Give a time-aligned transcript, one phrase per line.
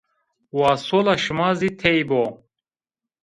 [0.59, 2.23] Wa sola şima zî tey bo